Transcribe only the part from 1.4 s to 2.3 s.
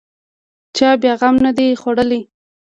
نه دی خوړلی.